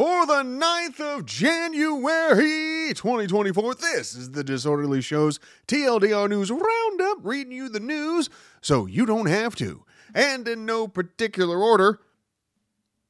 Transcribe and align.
For 0.00 0.24
the 0.24 0.42
9th 0.42 0.98
of 0.98 1.26
January 1.26 2.94
2024, 2.94 3.74
this 3.74 4.14
is 4.14 4.30
the 4.30 4.42
Disorderly 4.42 5.02
Show's 5.02 5.38
TLDR 5.68 6.26
News 6.26 6.50
Roundup, 6.50 7.18
reading 7.22 7.52
you 7.52 7.68
the 7.68 7.80
news 7.80 8.30
so 8.62 8.86
you 8.86 9.04
don't 9.04 9.26
have 9.26 9.54
to. 9.56 9.84
And 10.14 10.48
in 10.48 10.64
no 10.64 10.88
particular 10.88 11.58
order, 11.58 12.00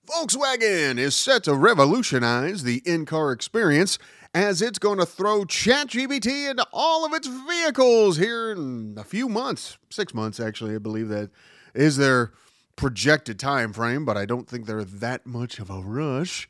Volkswagen 0.05 0.99
is 0.99 1.15
set 1.15 1.45
to 1.45 1.55
revolutionize 1.55 2.65
the 2.65 2.83
in 2.85 3.07
car 3.07 3.31
experience 3.31 3.97
as 4.35 4.61
it's 4.61 4.81
going 4.81 4.99
to 4.99 5.07
throw 5.07 5.45
ChatGPT 5.45 6.51
into 6.51 6.67
all 6.73 7.07
of 7.07 7.13
its 7.13 7.29
vehicles 7.29 8.17
here 8.17 8.51
in 8.51 8.97
a 8.99 9.05
few 9.05 9.29
months. 9.29 9.79
Six 9.91 10.13
months, 10.13 10.41
actually, 10.41 10.75
I 10.75 10.79
believe 10.79 11.07
that 11.07 11.31
is 11.73 11.99
their 11.99 12.33
projected 12.75 13.39
time 13.39 13.73
frame, 13.73 14.05
but 14.05 14.17
I 14.17 14.27
don't 14.27 14.49
think 14.49 14.67
they're 14.67 14.83
that 14.83 15.25
much 15.25 15.61
of 15.61 15.71
a 15.71 15.81
rush. 15.83 16.49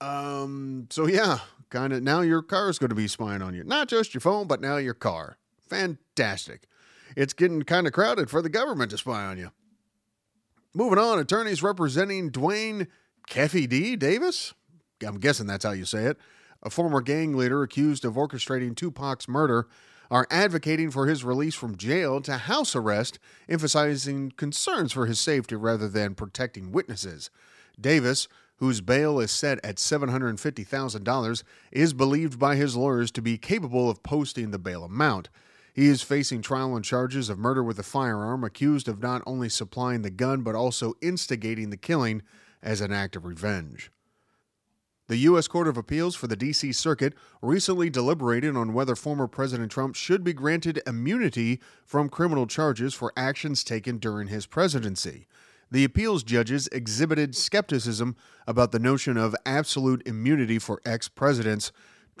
Um, 0.00 0.86
so 0.90 1.06
yeah, 1.06 1.40
kind 1.68 1.92
of 1.92 2.02
now 2.02 2.20
your 2.20 2.42
car 2.42 2.70
is 2.70 2.78
going 2.78 2.90
to 2.90 2.96
be 2.96 3.08
spying 3.08 3.42
on 3.42 3.54
you. 3.54 3.64
Not 3.64 3.88
just 3.88 4.14
your 4.14 4.20
phone, 4.20 4.46
but 4.46 4.60
now 4.60 4.76
your 4.76 4.94
car. 4.94 5.36
Fantastic. 5.68 6.66
It's 7.16 7.32
getting 7.32 7.62
kind 7.62 7.86
of 7.86 7.92
crowded 7.92 8.30
for 8.30 8.42
the 8.42 8.48
government 8.48 8.90
to 8.92 8.98
spy 8.98 9.24
on 9.24 9.38
you. 9.38 9.50
Moving 10.74 10.98
on, 10.98 11.18
attorneys 11.18 11.62
representing 11.62 12.30
Duane 12.30 12.86
Keffe 13.28 13.68
D. 13.68 13.96
Davis, 13.96 14.54
I'm 15.04 15.18
guessing 15.18 15.46
that's 15.46 15.64
how 15.64 15.72
you 15.72 15.84
say 15.84 16.04
it, 16.04 16.16
a 16.62 16.70
former 16.70 17.00
gang 17.00 17.36
leader 17.36 17.62
accused 17.62 18.04
of 18.04 18.14
orchestrating 18.14 18.76
Tupac's 18.76 19.28
murder, 19.28 19.66
are 20.10 20.26
advocating 20.30 20.90
for 20.90 21.06
his 21.06 21.24
release 21.24 21.54
from 21.54 21.76
jail 21.76 22.20
to 22.20 22.36
house 22.36 22.74
arrest, 22.74 23.18
emphasizing 23.48 24.32
concerns 24.32 24.92
for 24.92 25.06
his 25.06 25.20
safety 25.20 25.54
rather 25.54 25.88
than 25.88 26.14
protecting 26.14 26.72
witnesses. 26.72 27.30
Davis, 27.80 28.28
whose 28.60 28.82
bail 28.82 29.18
is 29.18 29.30
set 29.30 29.58
at 29.64 29.76
$750,000, 29.76 31.42
is 31.72 31.92
believed 31.92 32.38
by 32.38 32.56
his 32.56 32.76
lawyers 32.76 33.10
to 33.10 33.22
be 33.22 33.38
capable 33.38 33.90
of 33.90 34.02
posting 34.02 34.50
the 34.50 34.58
bail 34.58 34.84
amount. 34.84 35.30
He 35.72 35.86
is 35.86 36.02
facing 36.02 36.42
trial 36.42 36.74
on 36.74 36.82
charges 36.82 37.30
of 37.30 37.38
murder 37.38 37.64
with 37.64 37.78
a 37.78 37.82
firearm, 37.82 38.44
accused 38.44 38.86
of 38.86 39.02
not 39.02 39.22
only 39.26 39.48
supplying 39.48 40.02
the 40.02 40.10
gun 40.10 40.42
but 40.42 40.54
also 40.54 40.94
instigating 41.00 41.70
the 41.70 41.76
killing 41.78 42.22
as 42.62 42.82
an 42.82 42.92
act 42.92 43.16
of 43.16 43.24
revenge. 43.24 43.90
The 45.08 45.16
U.S. 45.16 45.48
Court 45.48 45.66
of 45.66 45.76
Appeals 45.76 46.14
for 46.14 46.28
the 46.28 46.36
D.C. 46.36 46.70
Circuit 46.72 47.14
recently 47.42 47.90
deliberated 47.90 48.56
on 48.56 48.72
whether 48.74 48.94
former 48.94 49.26
President 49.26 49.72
Trump 49.72 49.96
should 49.96 50.22
be 50.22 50.32
granted 50.32 50.82
immunity 50.86 51.60
from 51.84 52.08
criminal 52.08 52.46
charges 52.46 52.94
for 52.94 53.12
actions 53.16 53.64
taken 53.64 53.98
during 53.98 54.28
his 54.28 54.46
presidency. 54.46 55.26
The 55.70 55.84
appeals 55.84 56.22
judges 56.22 56.68
exhibited 56.72 57.36
skepticism 57.36 58.16
about 58.46 58.72
the 58.72 58.78
notion 58.78 59.16
of 59.16 59.36
absolute 59.46 60.02
immunity 60.06 60.58
for 60.58 60.80
ex 60.84 61.08
presidents 61.08 61.70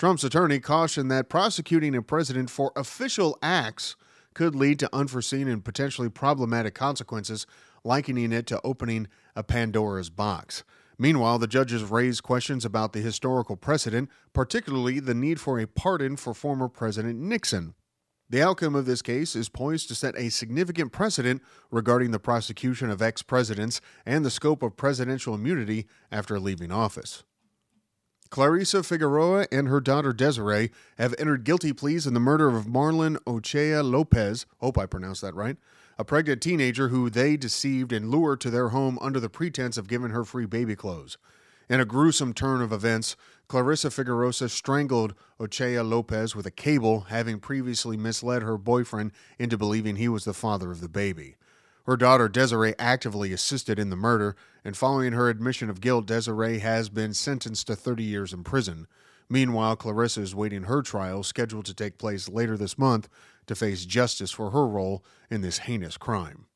Trump's 0.00 0.24
attorney 0.24 0.60
cautioned 0.60 1.10
that 1.10 1.28
prosecuting 1.28 1.94
a 1.94 2.00
president 2.00 2.48
for 2.48 2.72
official 2.74 3.36
acts 3.42 3.96
could 4.32 4.54
lead 4.54 4.78
to 4.78 4.88
unforeseen 4.94 5.46
and 5.46 5.62
potentially 5.62 6.08
problematic 6.08 6.74
consequences, 6.74 7.46
likening 7.84 8.32
it 8.32 8.46
to 8.46 8.62
opening 8.64 9.08
a 9.36 9.42
Pandora's 9.42 10.08
box. 10.08 10.64
Meanwhile, 10.98 11.38
the 11.38 11.46
judges 11.46 11.84
raised 11.84 12.22
questions 12.22 12.64
about 12.64 12.94
the 12.94 13.00
historical 13.00 13.56
precedent, 13.56 14.08
particularly 14.32 15.00
the 15.00 15.12
need 15.12 15.38
for 15.38 15.60
a 15.60 15.66
pardon 15.66 16.16
for 16.16 16.32
former 16.32 16.70
President 16.70 17.18
Nixon. 17.18 17.74
The 18.30 18.42
outcome 18.42 18.76
of 18.76 18.86
this 18.86 19.02
case 19.02 19.34
is 19.34 19.48
poised 19.48 19.88
to 19.88 19.96
set 19.96 20.16
a 20.16 20.28
significant 20.28 20.92
precedent 20.92 21.42
regarding 21.72 22.12
the 22.12 22.20
prosecution 22.20 22.88
of 22.88 23.02
ex 23.02 23.22
presidents 23.22 23.80
and 24.06 24.24
the 24.24 24.30
scope 24.30 24.62
of 24.62 24.76
presidential 24.76 25.34
immunity 25.34 25.88
after 26.12 26.38
leaving 26.38 26.70
office. 26.70 27.24
Clarisa 28.30 28.84
Figueroa 28.84 29.48
and 29.50 29.66
her 29.66 29.80
daughter 29.80 30.12
Desiree 30.12 30.70
have 30.96 31.16
entered 31.18 31.42
guilty 31.42 31.72
pleas 31.72 32.06
in 32.06 32.14
the 32.14 32.20
murder 32.20 32.56
of 32.56 32.66
Marlen 32.66 33.18
Ochoa 33.26 33.82
Lopez, 33.82 34.46
hope 34.58 34.78
I 34.78 34.86
pronounced 34.86 35.22
that 35.22 35.34
right, 35.34 35.56
a 35.98 36.04
pregnant 36.04 36.40
teenager 36.40 36.88
who 36.88 37.10
they 37.10 37.36
deceived 37.36 37.92
and 37.92 38.12
lured 38.12 38.40
to 38.42 38.50
their 38.50 38.68
home 38.68 38.96
under 39.02 39.18
the 39.18 39.28
pretense 39.28 39.76
of 39.76 39.88
giving 39.88 40.10
her 40.10 40.24
free 40.24 40.46
baby 40.46 40.76
clothes. 40.76 41.18
In 41.70 41.78
a 41.78 41.84
gruesome 41.84 42.34
turn 42.34 42.62
of 42.62 42.72
events, 42.72 43.14
Clarisa 43.48 43.92
Figueroa 43.92 44.32
strangled 44.32 45.14
Ochoa 45.38 45.84
Lopez 45.84 46.34
with 46.34 46.44
a 46.44 46.50
cable, 46.50 47.02
having 47.02 47.38
previously 47.38 47.96
misled 47.96 48.42
her 48.42 48.58
boyfriend 48.58 49.12
into 49.38 49.56
believing 49.56 49.94
he 49.94 50.08
was 50.08 50.24
the 50.24 50.34
father 50.34 50.72
of 50.72 50.80
the 50.80 50.88
baby. 50.88 51.36
Her 51.86 51.96
daughter 51.96 52.28
Desiree 52.28 52.74
actively 52.76 53.32
assisted 53.32 53.78
in 53.78 53.88
the 53.88 53.94
murder, 53.94 54.34
and 54.64 54.76
following 54.76 55.12
her 55.12 55.28
admission 55.28 55.70
of 55.70 55.80
guilt, 55.80 56.06
Desiree 56.06 56.58
has 56.58 56.88
been 56.88 57.14
sentenced 57.14 57.68
to 57.68 57.76
30 57.76 58.02
years 58.02 58.32
in 58.32 58.42
prison. 58.42 58.88
Meanwhile, 59.28 59.76
Clarisa 59.76 60.22
is 60.22 60.34
waiting 60.34 60.64
her 60.64 60.82
trial, 60.82 61.22
scheduled 61.22 61.66
to 61.66 61.74
take 61.74 61.98
place 61.98 62.28
later 62.28 62.56
this 62.56 62.78
month, 62.78 63.08
to 63.46 63.54
face 63.54 63.84
justice 63.84 64.32
for 64.32 64.50
her 64.50 64.66
role 64.66 65.04
in 65.30 65.40
this 65.40 65.58
heinous 65.58 65.96
crime. 65.96 66.46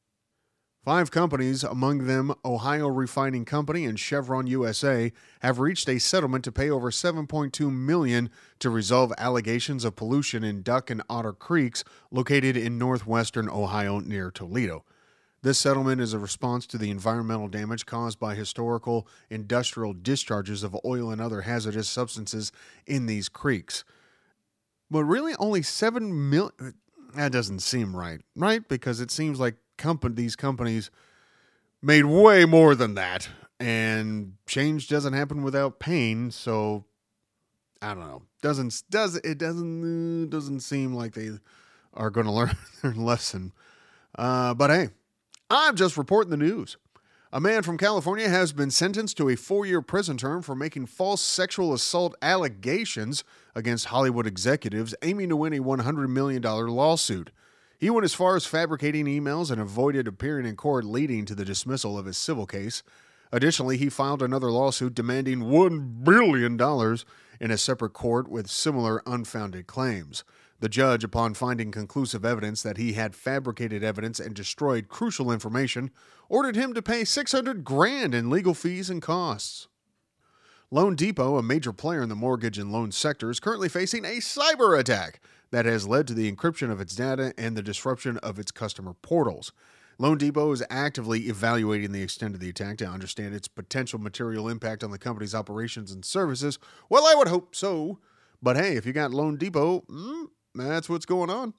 Five 0.85 1.11
companies, 1.11 1.65
among 1.65 2.07
them 2.07 2.35
Ohio 2.45 2.89
Refining 2.89 3.47
Company 3.47 3.87
and 3.87 3.99
Chevron 3.99 4.47
USA, 4.47 5.13
have 5.41 5.59
reached 5.59 5.89
a 5.89 5.99
settlement 5.99 6.45
to 6.45 6.53
pay 6.53 6.69
over 6.69 6.91
7.2 6.91 7.73
million 7.73 8.29
to 8.59 8.69
resolve 8.69 9.11
allegations 9.17 9.87
of 9.87 9.97
pollution 9.97 10.45
in 10.45 10.61
Duck 10.61 10.91
and 10.91 11.01
Otter 11.09 11.33
Creeks 11.33 11.85
located 12.11 12.55
in 12.59 12.77
northwestern 12.77 13.49
Ohio 13.49 13.99
near 14.01 14.31
Toledo. 14.31 14.85
This 15.41 15.59
settlement 15.59 16.03
is 16.03 16.13
a 16.13 16.19
response 16.19 16.67
to 16.67 16.77
the 16.77 16.91
environmental 16.91 17.49
damage 17.49 17.87
caused 17.87 18.21
by 18.21 18.35
historical 18.35 19.09
industrial 19.31 19.95
discharges 19.95 20.63
of 20.63 20.77
oil 20.85 21.11
and 21.11 21.19
other 21.19 21.43
hazardous 21.43 21.89
substances 21.89 22.53
in 22.87 23.07
these 23.07 23.31
creeks. 23.31 23.85
But 24.91 25.05
really, 25.05 25.35
only 25.39 25.63
seven 25.63 26.29
million. 26.29 26.75
That 27.15 27.33
doesn't 27.33 27.61
seem 27.61 27.97
right, 27.97 28.21
right? 28.37 28.69
Because 28.69 29.01
it 29.01 29.11
seems 29.11 29.41
like 29.41 29.55
company, 29.77 30.15
these 30.15 30.37
companies 30.37 30.91
made 31.83 32.05
way 32.05 32.45
more 32.45 32.75
than 32.75 32.95
that, 32.95 33.29
and 33.61 34.35
change 34.47 34.89
doesn't 34.89 35.13
happen 35.13 35.43
without 35.43 35.79
pain. 35.79 36.31
So 36.31 36.85
I 37.83 37.89
don't 37.89 38.07
know. 38.07 38.23
Doesn't 38.43 38.83
does 38.91 39.17
it 39.17 39.39
doesn't 39.39 40.31
doesn't 40.31 40.61
seem 40.61 40.95
like 40.95 41.15
they 41.15 41.31
are 41.93 42.11
going 42.11 42.27
to 42.27 42.33
learn 42.33 42.57
their 42.83 42.95
lesson. 42.95 43.53
Uh, 44.17 44.55
but 44.55 44.71
hey, 44.71 44.89
I'm 45.51 45.77
just 45.77 45.97
reporting 45.97 46.31
the 46.31 46.37
news. 46.37 46.77
A 47.35 47.41
man 47.41 47.65
from 47.65 47.79
California 47.79 48.29
has 48.29 48.53
been 48.53 48.71
sentenced 48.71 49.17
to 49.17 49.29
a 49.29 49.35
four 49.35 49.67
year 49.67 49.83
prison 49.83 50.17
term 50.17 50.41
for 50.41 50.55
making 50.55 50.87
false 50.87 51.21
sexual 51.21 51.75
assault 51.75 52.15
allegations 52.23 53.25
against 53.57 53.87
Hollywood 53.87 54.25
executives, 54.25 54.95
aiming 55.03 55.31
to 55.31 55.37
win 55.37 55.53
a 55.53 55.59
$100 55.59 56.09
million 56.09 56.41
lawsuit. 56.41 57.31
He 57.85 57.91
went 57.91 58.07
as 58.07 58.15
far 58.15 58.35
as 58.35 58.47
fabricating 58.47 59.05
emails 59.05 59.51
and 59.51 59.61
avoided 59.61 60.09
appearing 60.09 60.47
in 60.47 60.57
court, 60.57 60.87
leading 60.87 61.27
to 61.27 61.35
the 61.35 61.45
dismissal 61.45 61.99
of 61.99 62.07
his 62.07 62.17
civil 62.17 62.47
case. 62.47 62.83
Additionally, 63.31 63.77
he 63.77 63.91
filed 63.91 64.23
another 64.23 64.51
lawsuit 64.51 64.95
demanding 64.95 65.41
$1 65.41 66.03
billion 66.03 66.59
in 67.41 67.51
a 67.51 67.59
separate 67.59 67.93
court 67.93 68.27
with 68.27 68.49
similar 68.49 69.03
unfounded 69.05 69.67
claims. 69.67 70.25
The 70.61 70.71
judge, 70.71 71.05
upon 71.05 71.35
finding 71.35 71.71
conclusive 71.71 72.25
evidence 72.25 72.63
that 72.63 72.79
he 72.79 72.95
had 72.95 73.15
fabricated 73.15 73.85
evidence 73.85 74.19
and 74.19 74.35
destroyed 74.35 74.89
crucial 74.89 75.31
information, 75.31 75.91
ordered 76.31 76.57
him 76.57 76.73
to 76.73 76.81
pay 76.81 77.05
600 77.05 77.65
grand 77.65 78.15
in 78.15 78.31
legal 78.31 78.55
fees 78.55 78.89
and 78.89 79.03
costs. 79.03 79.69
Loan 80.71 80.97
Depot, 80.97 81.37
a 81.37 81.43
major 81.43 81.75
player 81.75 82.03
in 82.03 82.09
the 82.09 82.15
mortgage 82.15 82.57
and 82.57 82.73
loan 82.73 82.93
sector, 82.93 83.29
is 83.29 83.41
currently 83.41 83.69
facing 83.69 84.07
a 84.07 84.21
cyber 84.21 84.79
attack 84.79 85.21
that 85.55 85.67
has 85.67 85.87
led 85.87 86.09
to 86.09 86.15
the 86.15 86.31
encryption 86.31 86.69
of 86.69 86.81
its 86.81 86.97
data 86.97 87.33
and 87.39 87.57
the 87.57 87.63
disruption 87.63 88.17
of 88.19 88.41
its 88.41 88.51
customer 88.51 88.93
portals. 88.93 89.53
Loan 90.01 90.19
Depot 90.19 90.51
is 90.51 90.65
actively 90.69 91.29
evaluating 91.29 91.93
the 91.93 92.03
extent 92.03 92.35
of 92.35 92.41
the 92.41 92.49
attack 92.49 92.79
to 92.79 92.89
understand 92.89 93.37
its 93.37 93.47
potential 93.47 94.01
material 94.01 94.49
impact 94.49 94.83
on 94.83 94.91
the 94.91 94.99
company's 94.99 95.33
operations 95.33 95.93
and 95.93 96.05
services. 96.05 96.59
Well, 96.89 97.07
I 97.07 97.15
would 97.15 97.29
hope 97.29 97.55
so. 97.55 98.01
But 98.43 98.57
hey, 98.57 98.75
if 98.75 98.85
you 98.85 98.93
got 98.93 99.13
Loan 99.13 99.37
Depot, 99.37 99.83
mm, 99.83 100.27
that's 100.57 100.89
what's 100.89 101.07
going 101.07 101.31
on. 101.31 101.55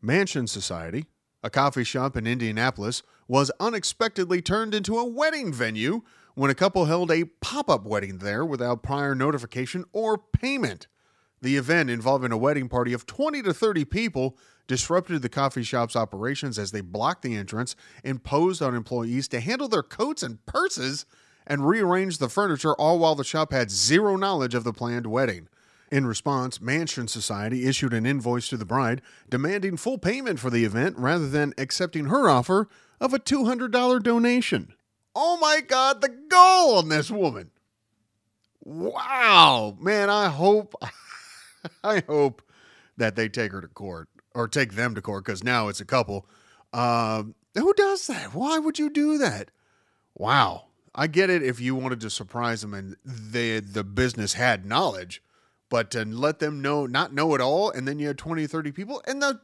Mansion 0.00 0.46
Society, 0.46 1.06
a 1.42 1.50
coffee 1.50 1.82
shop 1.82 2.16
in 2.16 2.28
Indianapolis, 2.28 3.02
was 3.26 3.50
unexpectedly 3.58 4.40
turned 4.40 4.72
into 4.72 4.98
a 4.98 5.04
wedding 5.04 5.52
venue 5.52 6.02
when 6.36 6.48
a 6.48 6.54
couple 6.54 6.84
held 6.84 7.10
a 7.10 7.24
pop 7.24 7.68
up 7.68 7.84
wedding 7.84 8.18
there 8.18 8.44
without 8.44 8.84
prior 8.84 9.16
notification 9.16 9.84
or 9.92 10.16
payment. 10.16 10.86
The 11.42 11.56
event, 11.56 11.90
involving 11.90 12.32
a 12.32 12.36
wedding 12.38 12.68
party 12.68 12.92
of 12.92 13.06
20 13.06 13.42
to 13.42 13.52
30 13.52 13.84
people, 13.84 14.36
disrupted 14.66 15.22
the 15.22 15.28
coffee 15.28 15.62
shop's 15.62 15.96
operations 15.96 16.58
as 16.58 16.70
they 16.70 16.80
blocked 16.80 17.22
the 17.22 17.36
entrance, 17.36 17.76
imposed 18.02 18.62
on 18.62 18.74
employees 18.74 19.28
to 19.28 19.40
handle 19.40 19.68
their 19.68 19.82
coats 19.82 20.22
and 20.22 20.44
purses, 20.46 21.04
and 21.46 21.68
rearranged 21.68 22.20
the 22.20 22.30
furniture, 22.30 22.74
all 22.74 22.98
while 22.98 23.14
the 23.14 23.24
shop 23.24 23.52
had 23.52 23.70
zero 23.70 24.16
knowledge 24.16 24.54
of 24.54 24.64
the 24.64 24.72
planned 24.72 25.06
wedding. 25.06 25.48
In 25.92 26.06
response, 26.06 26.60
Mansion 26.60 27.06
Society 27.06 27.66
issued 27.66 27.92
an 27.92 28.06
invoice 28.06 28.48
to 28.48 28.56
the 28.56 28.64
bride 28.64 29.02
demanding 29.28 29.76
full 29.76 29.98
payment 29.98 30.40
for 30.40 30.50
the 30.50 30.64
event 30.64 30.96
rather 30.98 31.28
than 31.28 31.52
accepting 31.58 32.06
her 32.06 32.28
offer 32.28 32.68
of 33.00 33.12
a 33.12 33.18
$200 33.18 34.02
donation. 34.02 34.74
Oh 35.14 35.36
my 35.36 35.60
God, 35.60 36.00
the 36.00 36.08
goal 36.08 36.78
on 36.78 36.88
this 36.88 37.10
woman! 37.10 37.50
Wow, 38.64 39.76
man, 39.78 40.08
I 40.08 40.28
hope, 40.30 40.74
I 41.84 42.02
hope 42.06 42.42
that 42.96 43.16
they 43.16 43.28
take 43.28 43.52
her 43.52 43.60
to 43.60 43.68
court 43.68 44.08
or 44.34 44.48
take 44.48 44.74
them 44.74 44.94
to 44.94 45.02
court 45.02 45.24
because 45.24 45.44
now 45.44 45.68
it's 45.68 45.80
a 45.80 45.84
couple. 45.84 46.26
Um, 46.72 47.34
who 47.54 47.72
does 47.74 48.06
that? 48.08 48.34
Why 48.34 48.58
would 48.58 48.78
you 48.78 48.90
do 48.90 49.18
that? 49.18 49.50
Wow. 50.14 50.66
I 50.94 51.06
get 51.08 51.30
it 51.30 51.42
if 51.42 51.60
you 51.60 51.74
wanted 51.74 52.00
to 52.00 52.10
surprise 52.10 52.60
them 52.60 52.74
and 52.74 52.96
they, 53.04 53.58
the 53.60 53.84
business 53.84 54.34
had 54.34 54.64
knowledge, 54.64 55.22
but 55.68 55.90
to 55.92 56.04
let 56.04 56.38
them 56.38 56.62
know, 56.62 56.86
not 56.86 57.12
know 57.12 57.34
it 57.34 57.40
all, 57.40 57.70
and 57.70 57.86
then 57.86 57.98
you 57.98 58.06
had 58.06 58.18
20, 58.18 58.46
30 58.46 58.70
people, 58.70 59.02
and 59.06 59.20
the 59.20 59.40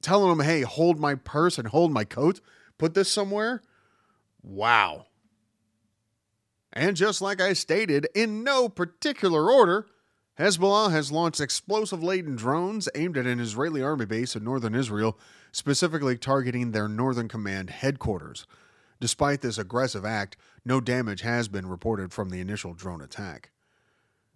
telling 0.00 0.36
them, 0.36 0.44
hey, 0.44 0.62
hold 0.62 0.98
my 0.98 1.14
purse 1.14 1.58
and 1.58 1.68
hold 1.68 1.92
my 1.92 2.04
coat, 2.04 2.40
put 2.78 2.94
this 2.94 3.10
somewhere. 3.10 3.62
Wow. 4.42 5.06
And 6.72 6.96
just 6.96 7.20
like 7.20 7.40
I 7.40 7.52
stated, 7.52 8.08
in 8.14 8.42
no 8.42 8.68
particular 8.68 9.50
order, 9.50 9.86
Hezbollah 10.38 10.90
has 10.90 11.12
launched 11.12 11.40
explosive 11.40 12.02
laden 12.02 12.36
drones 12.36 12.88
aimed 12.94 13.18
at 13.18 13.26
an 13.26 13.38
Israeli 13.38 13.82
army 13.82 14.06
base 14.06 14.34
in 14.34 14.42
northern 14.42 14.74
Israel, 14.74 15.18
specifically 15.52 16.16
targeting 16.16 16.70
their 16.70 16.88
Northern 16.88 17.28
Command 17.28 17.68
headquarters. 17.68 18.46
Despite 18.98 19.42
this 19.42 19.58
aggressive 19.58 20.06
act, 20.06 20.36
no 20.64 20.80
damage 20.80 21.20
has 21.20 21.48
been 21.48 21.66
reported 21.66 22.12
from 22.12 22.30
the 22.30 22.40
initial 22.40 22.72
drone 22.72 23.02
attack. 23.02 23.50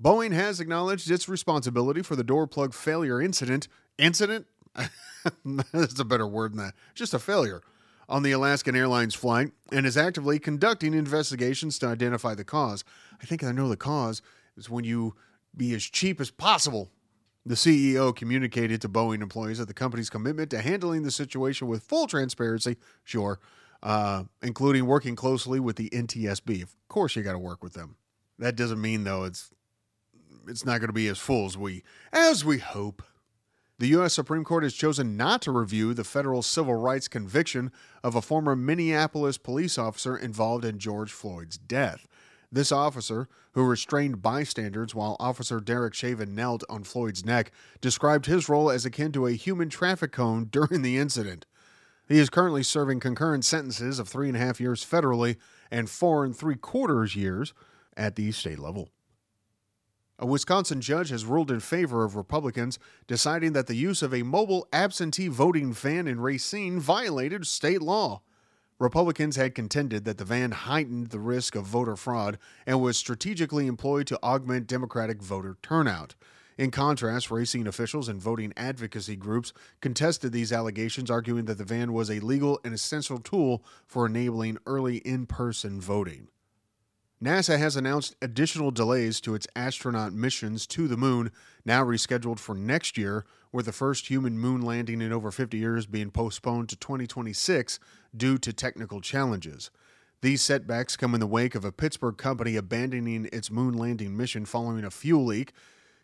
Boeing 0.03 0.33
has 0.33 0.61
acknowledged 0.61 1.11
its 1.11 1.29
responsibility 1.29 2.03
for 2.03 2.15
the 2.15 2.25
door 2.25 2.47
plug 2.47 2.75
failure 2.75 3.21
incident. 3.21 3.67
Incident? 3.97 4.47
That's 5.73 5.99
a 5.99 6.05
better 6.05 6.27
word 6.27 6.53
than 6.53 6.59
that. 6.59 6.75
Just 6.95 7.15
a 7.15 7.19
failure 7.19 7.63
on 8.07 8.23
the 8.23 8.33
Alaskan 8.33 8.77
Airlines 8.77 9.15
flight 9.15 9.53
and 9.73 9.87
is 9.87 9.97
actively 9.97 10.39
conducting 10.39 10.93
investigations 10.93 11.79
to 11.79 11.87
identify 11.87 12.35
the 12.35 12.45
cause. 12.45 12.85
I 13.21 13.25
think 13.25 13.43
I 13.43 13.53
know 13.53 13.69
the 13.69 13.77
cause 13.79 14.21
is 14.57 14.69
when 14.69 14.85
you 14.85 15.15
be 15.57 15.75
as 15.75 15.85
cheap 15.85 16.21
as 16.21 16.31
possible. 16.31 16.91
The 17.45 17.55
CEO 17.55 18.15
communicated 18.15 18.81
to 18.83 18.89
Boeing 18.89 19.23
employees 19.23 19.59
that 19.59 19.69
the 19.69 19.75
company's 19.75 20.11
commitment 20.11 20.51
to 20.51 20.61
handling 20.61 21.03
the 21.03 21.13
situation 21.13 21.69
with 21.69 21.85
full 21.85 22.07
transparency, 22.09 22.77
sure, 23.05 23.39
uh, 23.83 24.25
including 24.43 24.87
working 24.87 25.15
closely 25.15 25.61
with 25.61 25.77
the 25.77 25.89
NTSB. 25.91 26.63
Of 26.63 26.75
course, 26.89 27.15
you 27.15 27.23
got 27.23 27.33
to 27.33 27.39
work 27.39 27.63
with 27.63 27.75
them. 27.75 27.97
That 28.39 28.57
doesn't 28.57 28.81
mean 28.81 29.05
though 29.05 29.25
it's 29.25 29.51
it's 30.49 30.65
not 30.65 30.79
going 30.79 30.89
to 30.89 30.93
be 30.95 31.09
as 31.09 31.19
full 31.19 31.47
as 31.47 31.57
we 31.57 31.83
as 32.13 32.45
we 32.45 32.59
hope. 32.59 33.03
The 33.79 33.89
U.S. 33.89 34.15
Supreme 34.15 34.43
Court 34.43 34.63
has 34.63 34.73
chosen 34.73 35.19
not 35.19 35.43
to 35.43 35.53
review 35.53 35.93
the 35.93 36.05
federal 36.05 36.41
civil 36.41 36.77
rights 36.77 37.09
conviction 37.09 37.71
of 38.03 38.15
a 38.15 38.23
former 38.23 38.57
Minneapolis 38.57 39.37
police 39.37 39.77
officer 39.77 40.17
involved 40.17 40.65
in 40.65 40.79
George 40.79 41.13
Floyd's 41.13 41.59
death. 41.59 42.07
This 42.51 42.71
officer, 42.71 43.29
who 43.53 43.67
restrained 43.67 44.23
bystanders 44.23 44.95
while 44.95 45.17
Officer 45.19 45.61
Derek 45.61 45.95
Chauvin 45.95 46.35
knelt 46.35 46.63
on 46.69 46.85
Floyd's 46.85 47.25
neck, 47.25 47.51
described 47.81 48.27
his 48.27 48.49
role 48.49 48.71
as 48.71 48.85
akin 48.85 49.13
to 49.13 49.27
a 49.27 49.33
human 49.33 49.69
traffic 49.69 50.13
cone 50.13 50.45
during 50.51 50.83
the 50.83 50.99
incident. 50.99 51.47
He 52.09 52.19
is 52.19 52.31
currently 52.31 52.63
serving 52.63 53.01
concurrent 53.01 53.45
sentences 53.45 53.99
of 53.99 54.09
three 54.09 54.29
and 54.29 54.37
a 54.37 54.41
half 54.41 54.61
years 54.61 54.85
federally 54.85 55.37
and 55.71 55.91
four 55.91 56.25
and 56.25 56.37
three 56.37 56.55
quarters 56.55 57.17
years 57.17 57.53
at 57.97 58.15
the 58.15 58.31
state 58.31 58.61
level. 58.61 58.91
A 60.19 60.25
Wisconsin 60.25 60.81
judge 60.81 61.11
has 61.11 61.27
ruled 61.27 61.51
in 61.51 61.61
favor 61.61 62.05
of 62.05 62.17
Republicans, 62.17 62.79
deciding 63.07 63.53
that 63.53 63.67
the 63.67 63.75
use 63.75 64.03
of 64.03 64.15
a 64.15 64.23
mobile 64.23 64.67
absentee 64.73 65.29
voting 65.29 65.75
van 65.75 66.07
in 66.07 66.21
Racine 66.21 66.81
violated 66.81 67.47
state 67.47 67.83
law. 67.83 68.23
Republicans 68.79 69.37
had 69.37 69.55
contended 69.55 70.05
that 70.05 70.19
the 70.19 70.25
van 70.25 70.51
heightened 70.51 71.07
the 71.07 71.19
risk 71.19 71.55
of 71.55 71.65
voter 71.65 71.97
fraud 71.97 72.39
and 72.67 72.83
was 72.83 72.99
strategically 72.99 73.67
employed 73.67 74.07
to 74.07 74.23
augment 74.23 74.67
Democratic 74.67 75.23
voter 75.23 75.57
turnout. 75.63 76.15
In 76.59 76.71
contrast, 76.71 77.31
Racine 77.31 77.67
officials 77.67 78.07
and 78.07 78.21
voting 78.21 78.53
advocacy 78.55 79.17
groups 79.17 79.55
contested 79.81 80.33
these 80.33 80.53
allegations, 80.53 81.11
arguing 81.11 81.47
that 81.47 81.57
the 81.57 81.65
van 81.65 81.95
was 81.95 82.11
a 82.11 82.21
legal 82.21 82.61
and 82.65 82.75
essential 82.75 83.19
tool 83.19 83.65
for 83.87 84.05
enabling 84.07 84.59
early 84.67 84.99
in 84.99 85.25
person 85.25 85.81
voting. 85.81 86.29
NASA 87.27 87.59
has 87.59 87.75
announced 87.75 88.15
additional 88.23 88.71
delays 88.71 89.21
to 89.23 89.35
its 89.35 89.49
astronaut 89.57 90.13
missions 90.13 90.65
to 90.69 90.87
the 90.87 90.97
moon, 90.97 91.33
now 91.65 91.85
rescheduled 91.85 92.39
for 92.39 92.55
next 92.55 92.97
year, 92.97 93.25
with 93.51 93.67
the 93.67 93.73
first 93.73 94.07
human 94.07 94.39
moon 94.39 94.63
landing 94.63 95.03
in 95.03 95.13
over 95.13 95.33
50 95.33 95.59
years 95.59 95.87
being 95.87 96.13
postponed 96.13 96.69
to 96.69 96.77
2026 96.77 97.81
due 98.17 98.39
to 98.39 98.53
technical 98.53 99.01
challenges. 99.01 99.73
These 100.23 100.41
setbacks 100.41 100.97
come 100.97 101.15
in 101.15 101.21
the 101.21 101.27
wake 101.27 101.57
of 101.57 101.65
a 101.65 101.73
Pittsburgh 101.73 102.17
company 102.17 102.55
abandoning 102.55 103.29
its 103.33 103.51
moon 103.51 103.75
landing 103.75 104.17
mission 104.17 104.45
following 104.45 104.85
a 104.85 104.91
fuel 104.93 105.25
leak. 105.25 105.53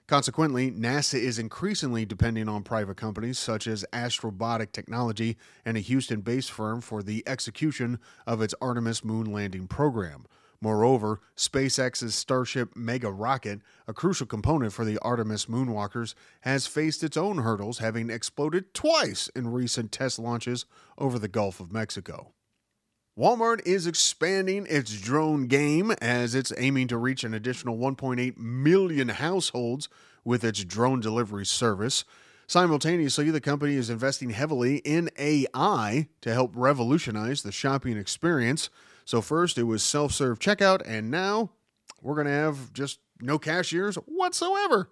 Consequently, 0.09 0.73
NASA 0.73 1.21
is 1.21 1.39
increasingly 1.39 2.05
depending 2.05 2.49
on 2.49 2.65
private 2.65 2.97
companies 2.97 3.39
such 3.39 3.69
as 3.69 3.85
Astrobotic 3.93 4.73
Technology 4.73 5.37
and 5.65 5.77
a 5.77 5.81
Houston 5.81 6.21
based 6.21 6.51
firm 6.51 6.81
for 6.81 7.01
the 7.01 7.23
execution 7.29 8.01
of 8.27 8.43
its 8.43 8.57
Artemis 8.61 9.05
moon 9.05 9.33
landing 9.33 9.69
program. 9.69 10.27
Moreover, 10.63 11.21
SpaceX's 11.37 12.15
Starship 12.15 12.77
Mega 12.77 13.11
rocket, 13.11 13.63
a 13.89 13.93
crucial 13.93 14.29
component 14.29 14.73
for 14.73 14.85
the 14.85 14.97
Artemis 15.01 15.47
moonwalkers, 15.47 16.15
has 16.43 16.69
faced 16.69 17.03
its 17.03 17.17
own 17.17 17.39
hurdles, 17.39 17.79
having 17.79 18.09
exploded 18.09 18.73
twice 18.73 19.29
in 19.35 19.49
recent 19.49 19.91
test 19.91 20.21
launches 20.21 20.65
over 20.97 21.19
the 21.19 21.27
Gulf 21.27 21.59
of 21.59 21.73
Mexico. 21.73 22.33
Walmart 23.19 23.61
is 23.67 23.89
expanding 23.89 24.65
its 24.71 25.01
drone 25.01 25.49
game 25.49 25.91
as 26.01 26.33
it's 26.37 26.53
aiming 26.57 26.87
to 26.89 26.97
reach 26.97 27.25
an 27.25 27.35
additional 27.35 27.77
1.8 27.77 28.39
million 28.39 29.09
households 29.09 29.89
with 30.25 30.45
its 30.45 30.63
drone 30.65 31.01
delivery 31.01 31.45
service. 31.45 32.05
Simultaneously, 32.47 33.33
the 33.33 33.41
company 33.41 33.75
is 33.75 33.91
investing 33.91 34.31
heavily 34.31 34.77
in 34.77 35.11
AI 35.19 36.07
to 36.21 36.33
help 36.33 36.53
revolutionize 36.55 37.43
the 37.43 37.51
shopping 37.51 37.97
experience. 37.97 38.71
So 39.05 39.21
first 39.21 39.59
it 39.59 39.65
was 39.65 39.83
self-serve 39.83 40.39
checkout, 40.39 40.83
and 40.87 41.11
now 41.11 41.51
we're 42.01 42.15
going 42.15 42.27
to 42.27 42.33
have 42.33 42.73
just 42.73 43.01
no 43.21 43.39
cashiers 43.39 43.97
whatsoever. 43.97 44.91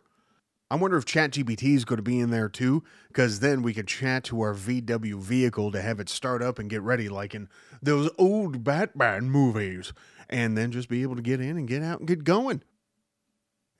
I 0.72 0.76
wonder 0.76 0.96
if 0.96 1.04
ChatGPT 1.04 1.74
is 1.74 1.84
going 1.84 1.96
to 1.96 2.02
be 2.02 2.20
in 2.20 2.30
there 2.30 2.48
too, 2.48 2.84
because 3.08 3.40
then 3.40 3.62
we 3.62 3.74
could 3.74 3.88
chat 3.88 4.22
to 4.24 4.40
our 4.40 4.54
VW 4.54 5.18
vehicle 5.18 5.72
to 5.72 5.82
have 5.82 5.98
it 5.98 6.08
start 6.08 6.42
up 6.42 6.60
and 6.60 6.70
get 6.70 6.82
ready, 6.82 7.08
like 7.08 7.34
in 7.34 7.48
those 7.82 8.08
old 8.18 8.62
Batman 8.62 9.30
movies, 9.30 9.92
and 10.28 10.56
then 10.56 10.70
just 10.70 10.88
be 10.88 11.02
able 11.02 11.16
to 11.16 11.22
get 11.22 11.40
in 11.40 11.56
and 11.56 11.66
get 11.66 11.82
out 11.82 11.98
and 11.98 12.06
get 12.06 12.22
going. 12.22 12.62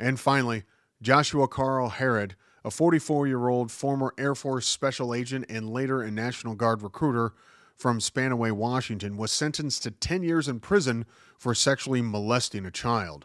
And 0.01 0.19
finally, 0.19 0.65
Joshua 1.01 1.47
Carl 1.47 1.91
Harrod, 1.91 2.35
a 2.65 2.73
44 2.73 3.29
year 3.29 3.49
old 3.49 3.71
former 3.71 4.13
Air 4.19 4.35
Force 4.35 4.67
special 4.67 5.15
agent 5.15 5.47
and 5.49 5.71
later 5.71 6.03
a 6.03 6.11
National 6.11 6.57
Guard 6.57 6.83
recruiter, 6.83 7.35
from 7.81 7.99
Spanaway, 7.99 8.53
Washington, 8.53 9.17
was 9.17 9.33
sentenced 9.33 9.83
to 9.85 9.91
10 9.91 10.23
years 10.23 10.49
in 10.49 10.61
prison 10.61 11.07
for 11.39 11.55
sexually 11.55 12.03
molesting 12.03 12.67
a 12.67 12.71
child. 12.71 13.25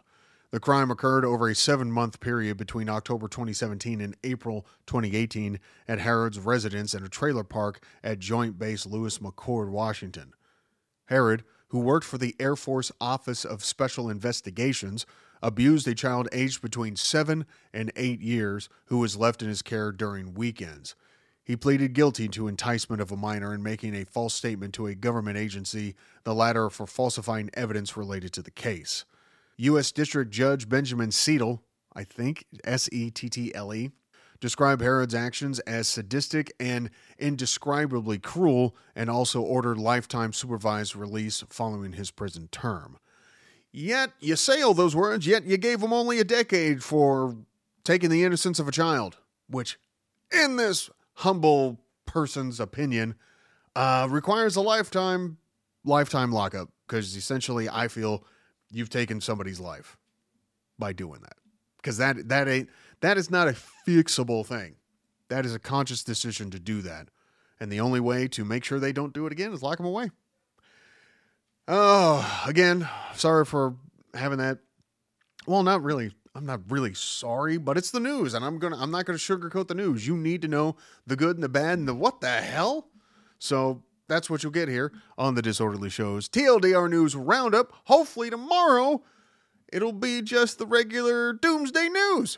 The 0.50 0.60
crime 0.60 0.90
occurred 0.90 1.26
over 1.26 1.46
a 1.46 1.54
seven 1.54 1.92
month 1.92 2.20
period 2.20 2.56
between 2.56 2.88
October 2.88 3.28
2017 3.28 4.00
and 4.00 4.16
April 4.24 4.66
2018 4.86 5.60
at 5.86 5.98
Harrod's 5.98 6.38
residence 6.38 6.94
at 6.94 7.02
a 7.02 7.08
trailer 7.10 7.44
park 7.44 7.84
at 8.02 8.18
Joint 8.18 8.58
Base 8.58 8.86
Lewis 8.86 9.18
McChord, 9.18 9.68
Washington. 9.68 10.32
Harrod, 11.08 11.44
who 11.68 11.78
worked 11.78 12.06
for 12.06 12.16
the 12.16 12.34
Air 12.40 12.56
Force 12.56 12.90
Office 12.98 13.44
of 13.44 13.62
Special 13.62 14.08
Investigations, 14.08 15.04
abused 15.42 15.86
a 15.86 15.94
child 15.94 16.28
aged 16.32 16.62
between 16.62 16.96
seven 16.96 17.44
and 17.74 17.92
eight 17.94 18.22
years 18.22 18.70
who 18.86 18.98
was 18.98 19.18
left 19.18 19.42
in 19.42 19.48
his 19.48 19.60
care 19.60 19.92
during 19.92 20.32
weekends. 20.32 20.94
He 21.46 21.54
pleaded 21.54 21.92
guilty 21.92 22.26
to 22.30 22.48
enticement 22.48 23.00
of 23.00 23.12
a 23.12 23.16
minor 23.16 23.52
and 23.52 23.62
making 23.62 23.94
a 23.94 24.04
false 24.04 24.34
statement 24.34 24.74
to 24.74 24.88
a 24.88 24.96
government 24.96 25.38
agency, 25.38 25.94
the 26.24 26.34
latter 26.34 26.68
for 26.68 26.88
falsifying 26.88 27.50
evidence 27.54 27.96
related 27.96 28.32
to 28.32 28.42
the 28.42 28.50
case. 28.50 29.04
U.S. 29.58 29.92
District 29.92 30.32
Judge 30.32 30.68
Benjamin 30.68 31.12
Settle, 31.12 31.62
I 31.94 32.02
think, 32.02 32.46
S 32.64 32.88
E 32.90 33.12
T 33.12 33.28
T 33.28 33.54
L 33.54 33.72
E, 33.72 33.92
described 34.40 34.82
Harrod's 34.82 35.14
actions 35.14 35.60
as 35.60 35.86
sadistic 35.86 36.52
and 36.58 36.90
indescribably 37.16 38.18
cruel 38.18 38.74
and 38.96 39.08
also 39.08 39.40
ordered 39.40 39.78
lifetime 39.78 40.32
supervised 40.32 40.96
release 40.96 41.44
following 41.48 41.92
his 41.92 42.10
prison 42.10 42.48
term. 42.50 42.98
Yet, 43.70 44.10
you 44.18 44.34
say 44.34 44.62
all 44.62 44.74
those 44.74 44.96
words, 44.96 45.28
yet 45.28 45.44
you 45.44 45.58
gave 45.58 45.80
him 45.80 45.92
only 45.92 46.18
a 46.18 46.24
decade 46.24 46.82
for 46.82 47.36
taking 47.84 48.10
the 48.10 48.24
innocence 48.24 48.58
of 48.58 48.66
a 48.66 48.72
child, 48.72 49.18
which, 49.48 49.78
in 50.32 50.56
this 50.56 50.90
humble 51.16 51.80
person's 52.06 52.60
opinion, 52.60 53.14
uh, 53.74 54.06
requires 54.10 54.56
a 54.56 54.60
lifetime 54.60 55.38
lifetime 55.84 56.32
lockup 56.32 56.68
because 56.86 57.16
essentially 57.16 57.68
I 57.68 57.88
feel 57.88 58.24
you've 58.70 58.90
taken 58.90 59.20
somebody's 59.20 59.60
life 59.60 59.96
by 60.78 60.92
doing 60.92 61.20
that 61.20 61.36
because 61.76 61.98
that 61.98 62.28
that 62.28 62.48
ain't 62.48 62.68
that 63.00 63.18
is 63.18 63.30
not 63.30 63.48
a 63.48 63.56
fixable 63.86 64.44
thing. 64.44 64.76
That 65.28 65.44
is 65.44 65.54
a 65.54 65.58
conscious 65.58 66.04
decision 66.04 66.50
to 66.52 66.60
do 66.60 66.82
that, 66.82 67.08
and 67.60 67.70
the 67.70 67.80
only 67.80 68.00
way 68.00 68.28
to 68.28 68.44
make 68.44 68.64
sure 68.64 68.78
they 68.78 68.92
don't 68.92 69.12
do 69.12 69.26
it 69.26 69.32
again 69.32 69.52
is 69.52 69.62
lock 69.62 69.78
them 69.78 69.86
away. 69.86 70.10
Oh, 71.68 72.44
again, 72.46 72.88
sorry 73.14 73.44
for 73.44 73.74
having 74.14 74.38
that 74.38 74.58
well, 75.46 75.62
not 75.62 75.82
really. 75.82 76.12
I'm 76.36 76.44
not 76.44 76.60
really 76.68 76.92
sorry, 76.92 77.56
but 77.56 77.78
it's 77.78 77.90
the 77.90 78.00
news, 78.00 78.34
and 78.34 78.44
I'm 78.44 78.58
gonna 78.58 78.76
I'm 78.76 78.90
not 78.90 79.06
gonna 79.06 79.18
sugarcoat 79.18 79.68
the 79.68 79.74
news. 79.74 80.06
You 80.06 80.18
need 80.18 80.42
to 80.42 80.48
know 80.48 80.76
the 81.06 81.16
good 81.16 81.36
and 81.36 81.42
the 81.42 81.48
bad 81.48 81.78
and 81.78 81.88
the 81.88 81.94
what 81.94 82.20
the 82.20 82.28
hell. 82.28 82.88
So 83.38 83.82
that's 84.06 84.28
what 84.28 84.42
you'll 84.42 84.52
get 84.52 84.68
here 84.68 84.92
on 85.16 85.34
the 85.34 85.42
Disorderly 85.42 85.88
Shows 85.88 86.28
TLDR 86.28 86.90
News 86.90 87.16
Roundup. 87.16 87.72
Hopefully 87.84 88.28
tomorrow 88.28 89.02
it'll 89.72 89.92
be 89.92 90.20
just 90.20 90.58
the 90.58 90.66
regular 90.66 91.32
Doomsday 91.32 91.88
News. 91.88 92.36